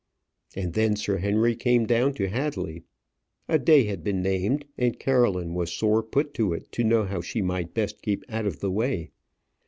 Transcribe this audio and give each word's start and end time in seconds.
And 0.55 0.73
then 0.73 0.95
Sir 0.95 1.17
Henry 1.17 1.55
came 1.55 1.85
down 1.85 2.15
to 2.15 2.27
Hadley. 2.27 2.81
A 3.47 3.59
day 3.59 3.83
had 3.83 4.03
been 4.03 4.23
named, 4.23 4.65
and 4.75 4.97
Caroline 4.97 5.53
was 5.53 5.71
sore 5.71 6.01
put 6.01 6.33
to 6.33 6.53
it 6.53 6.71
to 6.71 6.83
know 6.83 7.03
how 7.05 7.21
she 7.21 7.39
might 7.43 7.75
best 7.75 8.01
keep 8.01 8.23
out 8.27 8.47
of 8.47 8.61
the 8.61 8.71
way. 8.71 9.11